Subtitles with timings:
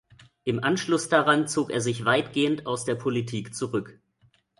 [0.45, 3.99] Im Anschluss daran zog er sich weitgehend aus der Politik zurück.